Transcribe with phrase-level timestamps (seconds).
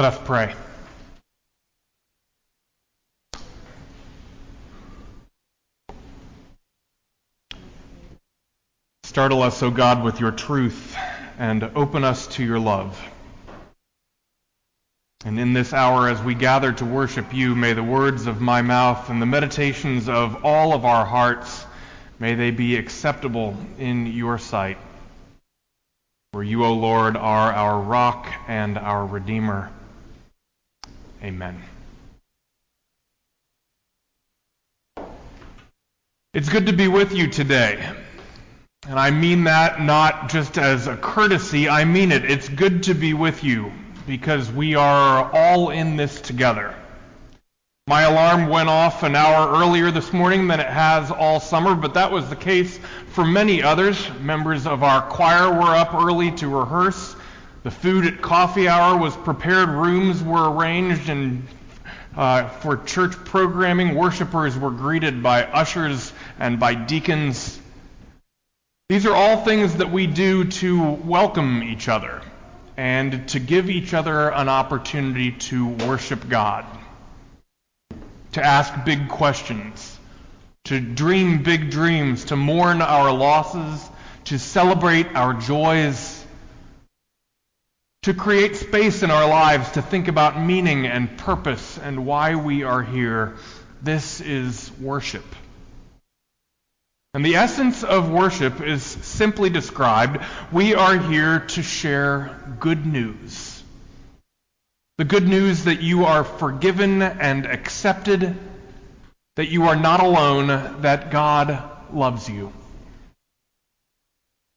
[0.00, 0.54] Let us pray.
[9.04, 10.96] Startle us, O God, with your truth
[11.38, 12.98] and open us to your love.
[15.26, 18.62] And in this hour, as we gather to worship you, may the words of my
[18.62, 21.66] mouth and the meditations of all of our hearts,
[22.18, 24.78] may they be acceptable in your sight.
[26.32, 29.70] For you, O Lord, are our rock and our Redeemer.
[31.22, 31.62] Amen.
[36.32, 37.92] It's good to be with you today.
[38.88, 42.24] And I mean that not just as a courtesy, I mean it.
[42.24, 43.70] It's good to be with you
[44.06, 46.74] because we are all in this together.
[47.86, 51.92] My alarm went off an hour earlier this morning than it has all summer, but
[51.94, 52.78] that was the case
[53.08, 54.08] for many others.
[54.20, 57.16] Members of our choir were up early to rehearse.
[57.62, 61.46] The food at coffee hour was prepared, rooms were arranged, and
[62.16, 67.60] uh, for church programming, worshipers were greeted by ushers and by deacons.
[68.88, 72.22] These are all things that we do to welcome each other
[72.78, 76.64] and to give each other an opportunity to worship God,
[78.32, 79.98] to ask big questions,
[80.64, 83.86] to dream big dreams, to mourn our losses,
[84.24, 86.19] to celebrate our joys
[88.02, 92.62] to create space in our lives to think about meaning and purpose and why we
[92.62, 93.36] are here.
[93.82, 95.24] This is worship.
[97.12, 103.62] And the essence of worship is simply described we are here to share good news.
[104.96, 108.36] The good news that you are forgiven and accepted,
[109.36, 112.52] that you are not alone, that God loves you.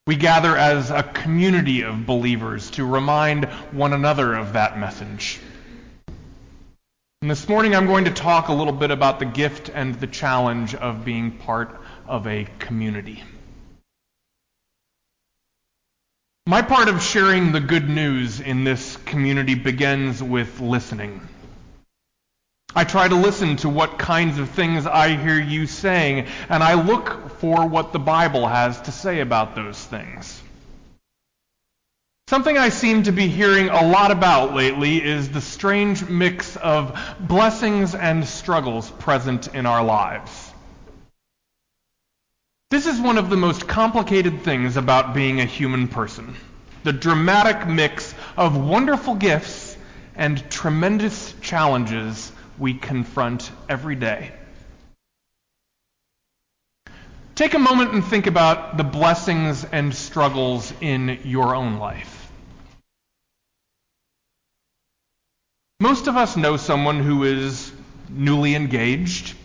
[0.05, 5.39] We gather as a community of believers to remind one another of that message.
[7.21, 10.07] And this morning I'm going to talk a little bit about the gift and the
[10.07, 13.23] challenge of being part of a community.
[16.47, 21.21] My part of sharing the good news in this community begins with listening.
[22.75, 26.73] I try to listen to what kinds of things I hear you saying, and I
[26.73, 30.41] look for what the Bible has to say about those things.
[32.29, 36.99] Something I seem to be hearing a lot about lately is the strange mix of
[37.19, 40.51] blessings and struggles present in our lives.
[42.71, 46.35] This is one of the most complicated things about being a human person
[46.83, 49.77] the dramatic mix of wonderful gifts
[50.15, 54.31] and tremendous challenges we confront every day.
[57.35, 62.31] Take a moment and think about the blessings and struggles in your own life.
[65.79, 67.71] Most of us know someone who is
[68.07, 69.35] newly engaged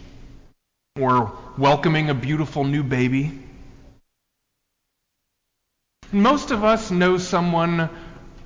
[1.01, 3.33] or welcoming a beautiful new baby.
[6.13, 7.89] Most of us know someone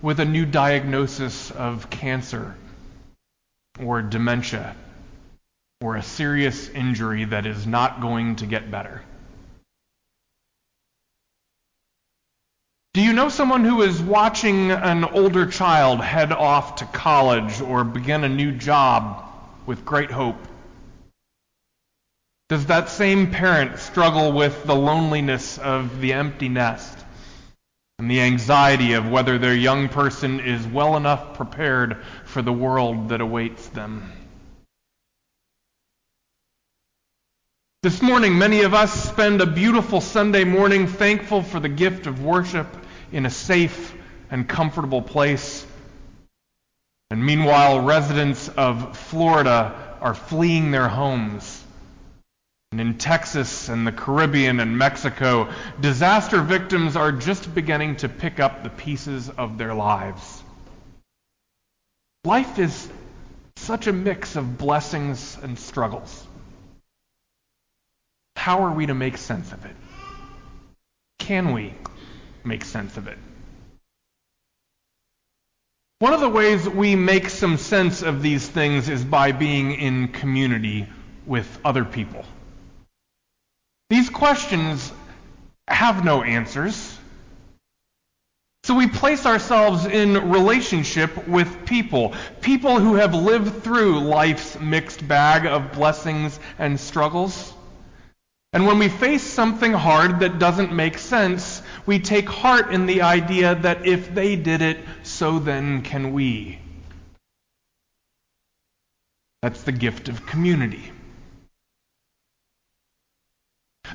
[0.01, 2.55] with a new diagnosis of cancer
[3.81, 4.77] or dementia
[5.81, 9.03] or a serious injury that is not going to get better.
[12.95, 17.85] Do you know someone who is watching an older child head off to college or
[17.85, 19.25] begin a new job
[19.65, 20.37] with great hope?
[22.51, 27.02] Does that same parent struggle with the loneliness of the empty nest
[27.99, 33.11] and the anxiety of whether their young person is well enough prepared for the world
[33.11, 34.11] that awaits them.
[37.83, 42.23] This morning, many of us spend a beautiful Sunday morning thankful for the gift of
[42.25, 42.69] worship
[43.13, 43.95] in a safe
[44.31, 45.67] and comfortable place.
[47.11, 51.62] And meanwhile, residents of Florida are fleeing their homes
[52.73, 58.41] and in Texas and the Caribbean and Mexico, disaster victims are just beginning to pick
[58.41, 60.43] up the pieces of their lives.
[62.25, 62.89] Life is
[63.57, 66.27] such a mix of blessings and struggles.
[68.37, 69.77] How are we to make sense of it?
[71.19, 71.75] Can we
[72.43, 73.19] make sense of it?
[75.99, 80.09] One of the ways we make some sense of these things is by being in
[80.09, 80.89] community
[81.27, 82.25] with other people.
[83.93, 84.91] These questions
[85.69, 86.99] have no answers.
[88.65, 95.07] So we place ourselves in relationship with people, people who have lived through life's mixed
[95.07, 97.53] bag of blessings and struggles.
[98.55, 103.03] And when we face something hard that doesn't make sense, we take heart in the
[103.03, 106.59] idea that if they did it, so then can we.
[109.43, 110.93] That's the gift of community.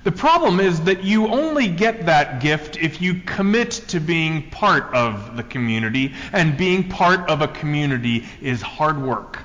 [0.03, 4.93] The problem is that you only get that gift if you commit to being part
[4.93, 9.39] of the community, and being part of a community is hard work.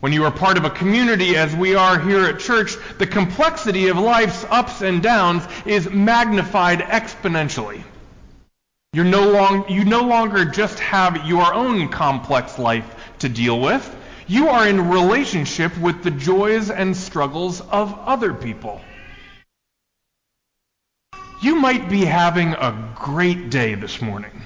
[0.00, 3.86] When you are part of a community, as we are here at church, the complexity
[3.86, 7.82] of life's ups and downs is magnified exponentially.
[8.94, 12.84] You're no long, you no longer just have your own complex life
[13.20, 13.96] to deal with.
[14.28, 18.80] You are in relationship with the joys and struggles of other people.
[21.42, 24.42] You might be having a great day this morning,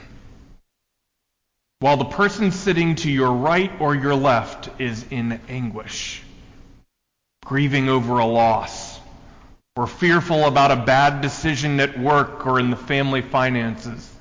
[1.81, 6.23] while the person sitting to your right or your left is in anguish,
[7.45, 8.99] grieving over a loss,
[9.77, 14.16] or fearful about a bad decision at work or in the family finances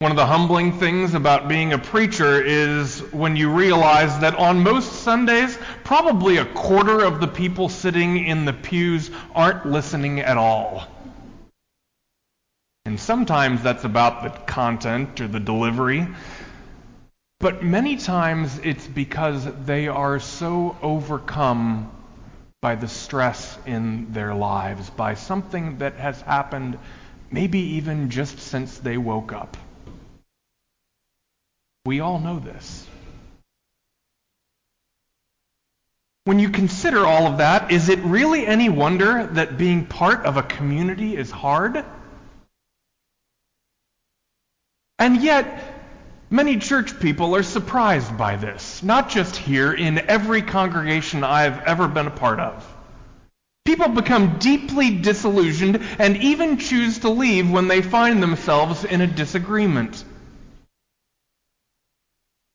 [0.00, 4.62] one of the humbling things about being a preacher is when you realize that on
[4.62, 10.36] most Sundays, probably a quarter of the people sitting in the pews aren't listening at
[10.36, 10.86] all.
[12.84, 16.06] And sometimes that's about the content or the delivery.
[17.40, 21.90] But many times it's because they are so overcome
[22.60, 26.78] by the stress in their lives, by something that has happened
[27.32, 29.56] maybe even just since they woke up.
[31.84, 32.86] We all know this.
[36.24, 40.36] When you consider all of that, is it really any wonder that being part of
[40.36, 41.84] a community is hard?
[44.98, 45.80] And yet,
[46.28, 51.88] many church people are surprised by this, not just here, in every congregation I've ever
[51.88, 52.74] been a part of.
[53.64, 59.06] People become deeply disillusioned and even choose to leave when they find themselves in a
[59.06, 60.04] disagreement.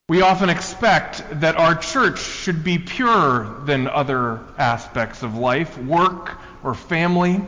[0.10, 6.38] We often expect that our church should be purer than other aspects of life, work
[6.62, 7.42] or family.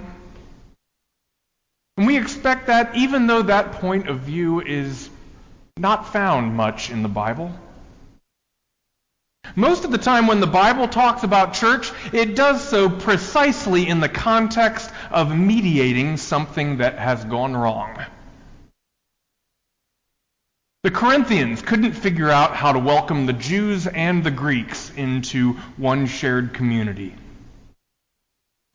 [1.97, 5.09] And we expect that even though that point of view is
[5.77, 7.51] not found much in the Bible.
[9.57, 13.99] Most of the time when the Bible talks about church, it does so precisely in
[13.99, 17.97] the context of mediating something that has gone wrong.
[20.85, 26.05] The Corinthians couldn't figure out how to welcome the Jews and the Greeks into one
[26.05, 27.15] shared community.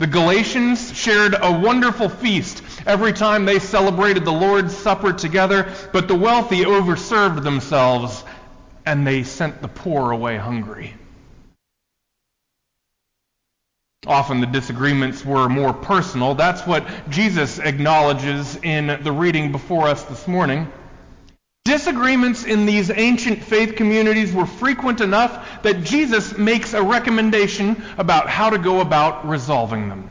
[0.01, 6.09] The Galatians shared a wonderful feast every time they celebrated the Lord's Supper together, but
[6.09, 8.25] the wealthy overserved themselves
[8.85, 10.95] and they sent the poor away hungry.
[14.05, 16.35] Often the disagreements were more personal.
[16.35, 20.67] That's what Jesus acknowledges in the reading before us this morning.
[21.71, 28.29] Disagreements in these ancient faith communities were frequent enough that Jesus makes a recommendation about
[28.29, 30.11] how to go about resolving them.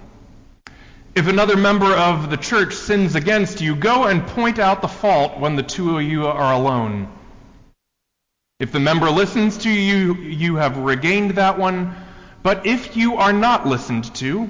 [1.15, 5.37] If another member of the church sins against you, go and point out the fault
[5.37, 7.11] when the two of you are alone.
[8.61, 11.93] If the member listens to you, you have regained that one.
[12.41, 14.49] But if you are not listened to,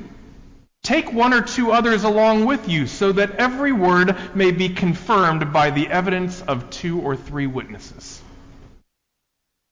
[0.83, 5.51] Take one or two others along with you, so that every word may be confirmed
[5.51, 8.21] by the evidence of two or three witnesses.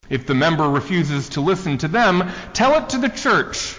[0.10, 3.78] If the member refuses to listen to them, tell it to the church.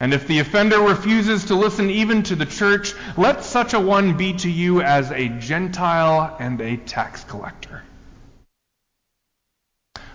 [0.00, 4.16] And if the offender refuses to listen even to the church, let such a one
[4.16, 7.82] be to you as a Gentile and a tax collector.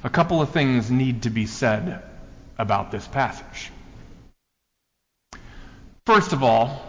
[0.03, 2.01] A couple of things need to be said
[2.57, 3.71] about this passage.
[6.05, 6.81] First of all,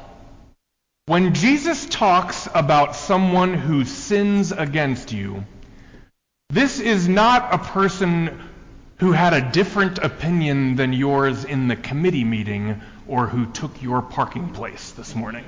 [1.06, 5.44] when Jesus talks about someone who sins against you,
[6.50, 8.40] this is not a person
[8.98, 14.02] who had a different opinion than yours in the committee meeting or who took your
[14.02, 15.44] parking place this morning.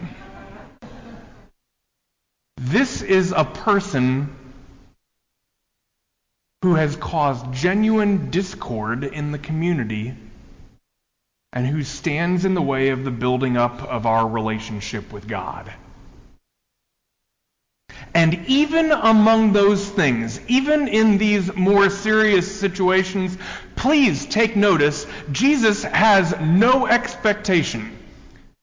[2.58, 4.32] This is a person
[6.62, 10.14] who has caused genuine discord in the community
[11.56, 15.72] and who stands in the way of the building up of our relationship with God.
[18.12, 23.38] And even among those things, even in these more serious situations,
[23.74, 27.96] please take notice Jesus has no expectation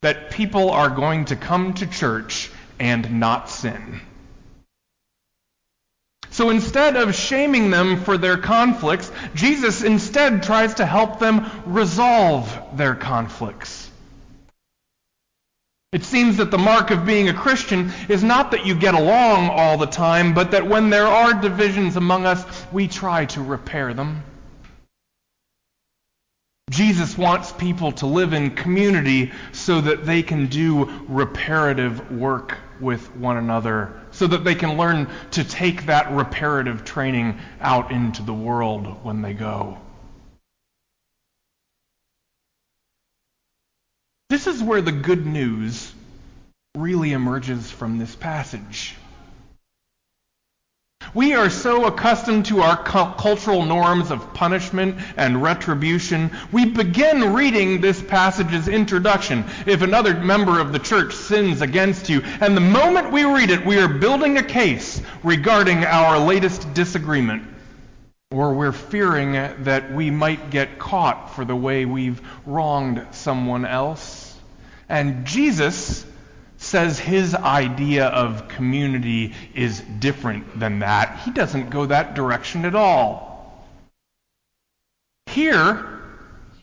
[0.04, 4.02] that people are going to come to church and not sin.
[6.34, 12.52] So instead of shaming them for their conflicts, Jesus instead tries to help them resolve
[12.74, 13.92] their conflicts.
[15.92, 19.52] It seems that the mark of being a Christian is not that you get along
[19.52, 23.94] all the time, but that when there are divisions among us, we try to repair
[23.94, 24.24] them.
[26.72, 33.16] Jesus wants people to live in community so that they can do reparative work with
[33.16, 38.34] one another, so that they can learn to take that reparative training out into the
[38.34, 39.78] world when they go.
[44.30, 45.94] This is where the good news
[46.76, 48.96] really emerges from this passage.
[51.16, 56.32] We are so accustomed to our cultural norms of punishment and retribution.
[56.52, 59.46] We begin reading this passage's introduction.
[59.68, 63.64] If another member of the church sins against you, and the moment we read it,
[63.64, 67.44] we are building a case regarding our latest disagreement.
[68.32, 74.36] Or we're fearing that we might get caught for the way we've wronged someone else.
[74.90, 76.08] And Jesus
[76.64, 81.20] says his idea of community is different than that.
[81.20, 83.68] He doesn't go that direction at all.
[85.28, 85.86] Here,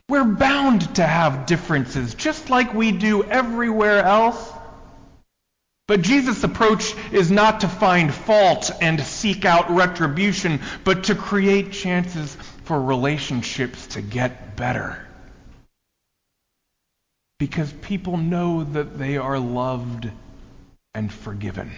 [0.08, 4.52] we're bound to have differences, just like we do everywhere else.
[5.86, 11.72] But Jesus' approach is not to find fault and seek out retribution, but to create
[11.72, 15.04] chances for relationships to get better
[17.40, 20.10] because people know that they are loved
[20.94, 21.72] and forgiven.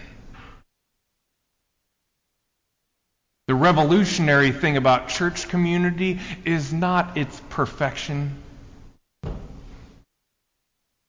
[3.47, 8.35] The revolutionary thing about church community is not its perfection.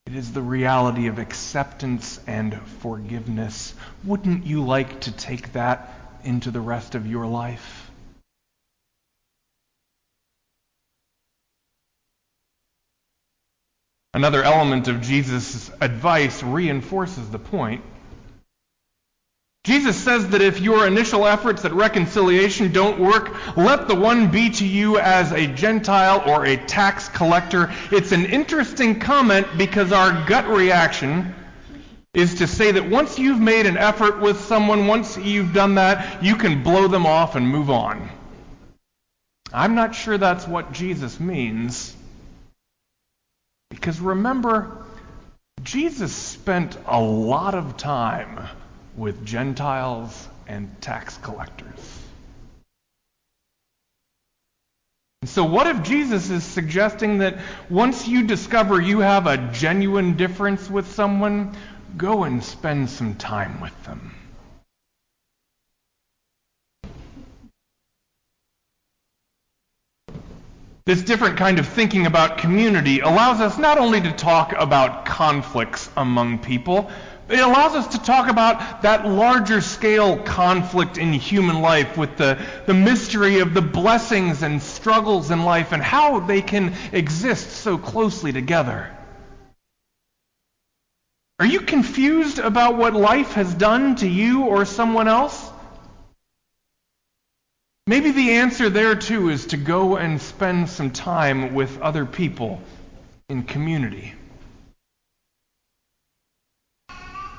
[0.06, 3.74] It is the reality of acceptance and forgiveness.
[4.04, 5.92] Wouldn't you like to take that
[6.22, 7.83] into the rest of your life?
[14.14, 17.82] Another element of Jesus' advice reinforces the point.
[19.64, 24.50] Jesus says that if your initial efforts at reconciliation don't work, let the one be
[24.50, 27.72] to you as a Gentile or a tax collector.
[27.90, 31.34] It's an interesting comment because our gut reaction
[32.12, 36.22] is to say that once you've made an effort with someone, once you've done that,
[36.22, 38.10] you can blow them off and move on.
[39.52, 41.96] I'm not sure that's what Jesus means.
[43.74, 44.78] Because remember,
[45.64, 48.48] Jesus spent a lot of time
[48.96, 52.00] with Gentiles and tax collectors.
[55.24, 57.38] So, what if Jesus is suggesting that
[57.68, 61.56] once you discover you have a genuine difference with someone,
[61.96, 64.14] go and spend some time with them?
[70.86, 75.88] This different kind of thinking about community allows us not only to talk about conflicts
[75.96, 76.90] among people,
[77.26, 82.38] it allows us to talk about that larger scale conflict in human life with the,
[82.66, 87.78] the mystery of the blessings and struggles in life and how they can exist so
[87.78, 88.94] closely together.
[91.38, 95.50] Are you confused about what life has done to you or someone else?
[97.86, 102.62] Maybe the answer there too is to go and spend some time with other people
[103.28, 104.14] in community.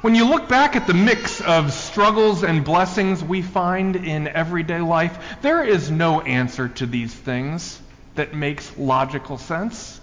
[0.01, 4.81] When you look back at the mix of struggles and blessings we find in everyday
[4.81, 7.81] life, there is no answer to these things
[8.13, 9.99] that makes logical sense.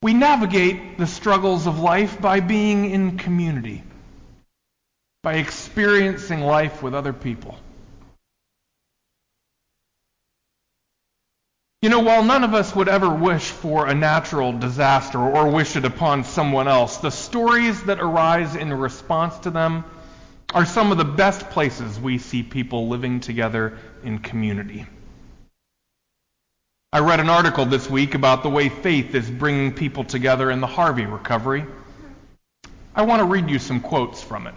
[0.00, 3.82] We navigate the struggles of life by being in community
[5.28, 7.54] by experiencing life with other people.
[11.82, 15.76] You know, while none of us would ever wish for a natural disaster or wish
[15.76, 19.84] it upon someone else, the stories that arise in response to them
[20.54, 24.86] are some of the best places we see people living together in community.
[26.90, 30.62] I read an article this week about the way faith is bringing people together in
[30.62, 31.66] the Harvey recovery.
[32.94, 34.54] I want to read you some quotes from it.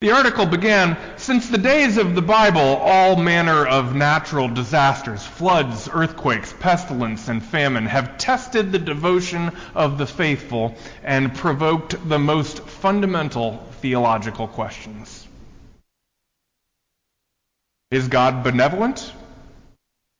[0.00, 5.88] The article began Since the days of the Bible, all manner of natural disasters, floods,
[5.92, 12.60] earthquakes, pestilence, and famine have tested the devotion of the faithful and provoked the most
[12.60, 15.26] fundamental theological questions.
[17.90, 19.12] Is God benevolent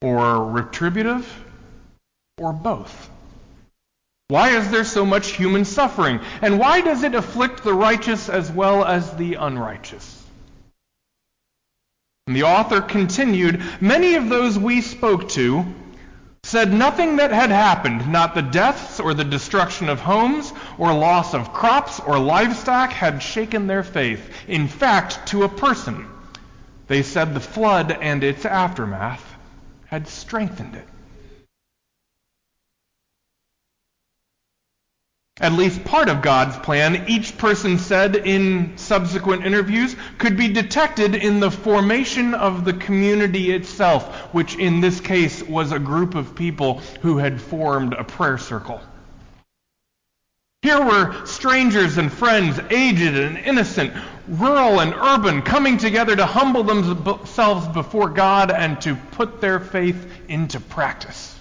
[0.02, 1.44] or retributive
[2.36, 3.10] or both?
[4.28, 6.20] Why is there so much human suffering?
[6.42, 10.22] And why does it afflict the righteous as well as the unrighteous?
[12.26, 15.64] And the author continued Many of those we spoke to
[16.42, 21.32] said nothing that had happened, not the deaths or the destruction of homes or loss
[21.32, 24.30] of crops or livestock, had shaken their faith.
[24.46, 26.06] In fact, to a person,
[26.86, 29.24] they said the flood and its aftermath
[29.86, 30.86] had strengthened it.
[35.40, 41.14] At least part of God's plan, each person said in subsequent interviews, could be detected
[41.14, 46.34] in the formation of the community itself, which in this case was a group of
[46.34, 48.80] people who had formed a prayer circle.
[50.62, 53.92] Here were strangers and friends, aged and innocent,
[54.26, 60.04] rural and urban, coming together to humble themselves before God and to put their faith
[60.26, 61.37] into practice.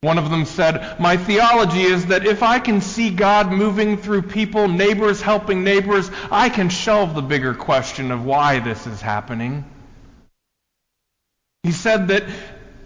[0.00, 4.22] One of them said, My theology is that if I can see God moving through
[4.22, 9.64] people, neighbors helping neighbors, I can shelve the bigger question of why this is happening.
[11.64, 12.24] He said that,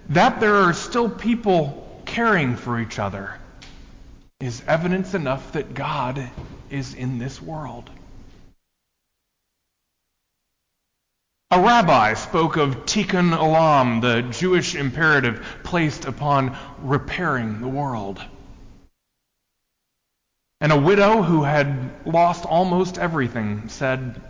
[0.09, 3.35] that there are still people caring for each other
[4.41, 6.31] is evidence enough that God
[6.69, 7.91] is in this world.
[11.53, 18.25] A rabbi spoke of tikkun olam, the Jewish imperative placed upon repairing the world.
[20.63, 24.23] And a widow who had lost almost everything said,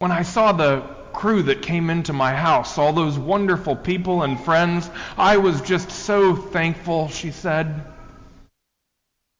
[0.00, 0.80] When I saw the
[1.14, 5.90] crew that came into my house, all those wonderful people and friends, I was just
[5.90, 7.82] so thankful, she said.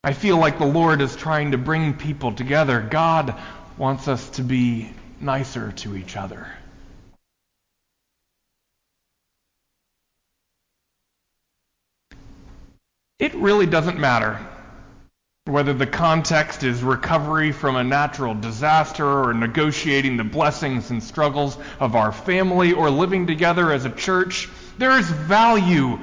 [0.03, 2.81] I feel like the Lord is trying to bring people together.
[2.81, 3.35] God
[3.77, 6.47] wants us to be nicer to each other.
[13.19, 14.39] It really doesn't matter
[15.49, 21.57] whether the context is recovery from a natural disaster or negotiating the blessings and struggles
[21.81, 24.49] of our family or living together as a church.
[24.77, 25.99] There is value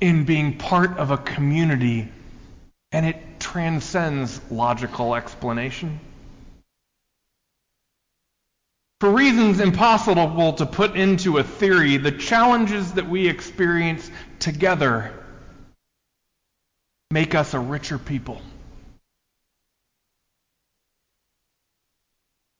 [0.00, 2.08] in being part of a community,
[2.92, 5.98] and it transcends logical explanation.
[9.00, 15.10] For reasons impossible to put into a theory, the challenges that we experience together
[17.10, 18.42] make us a richer people.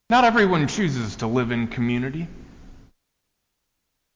[0.09, 2.27] Not everyone chooses to live in community.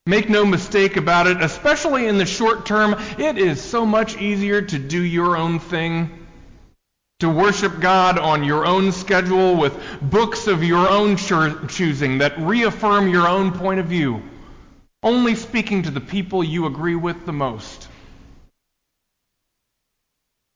[0.07, 4.63] Make no mistake about it, especially in the short term, it is so much easier
[4.63, 6.24] to do your own thing
[7.19, 13.07] to worship God on your own schedule with books of your own choosing that reaffirm
[13.07, 14.21] your own point of view,
[15.01, 17.87] only speaking to the people you agree with the most.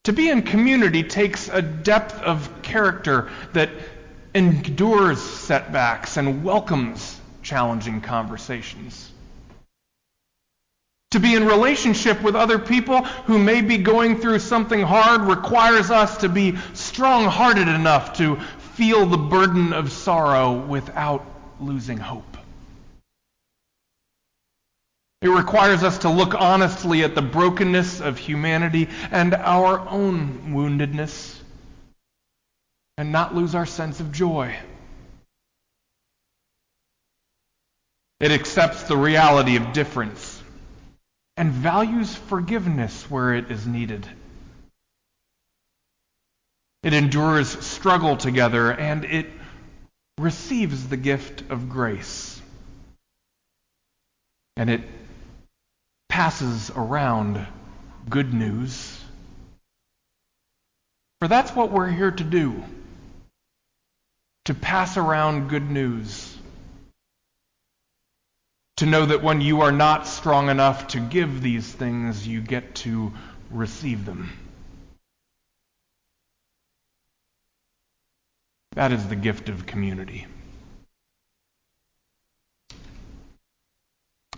[0.03, 3.69] To be in community takes a depth of character that
[4.35, 9.11] endures setbacks and welcomes challenging conversations.
[11.11, 15.89] To be in relationship with other people who may be going through something hard requires
[15.89, 18.35] us to be strong hearted enough to
[18.75, 21.25] feel the burden of sorrow without
[21.59, 22.37] losing hope.
[25.23, 31.35] It requires us to look honestly at the brokenness of humanity and our own woundedness
[32.97, 34.55] and not lose our sense of joy.
[38.19, 40.38] It accepts the reality of difference
[41.39, 44.05] and values forgiveness where it is needed.
[46.83, 49.27] It endures struggle together and it
[50.17, 52.41] receives the gift of grace.
[54.57, 54.81] And it
[56.09, 57.47] passes around
[58.09, 59.01] good news.
[61.21, 62.61] For that's what we're here to do
[64.43, 66.38] to pass around good news
[68.79, 72.75] to know that when you are not strong enough to give these things, you get
[72.75, 73.11] to
[73.51, 74.31] receive them.
[78.75, 80.27] That is the gift of community.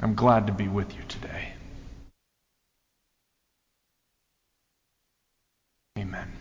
[0.01, 1.53] I'm glad to be with you today.
[5.99, 6.40] Amen.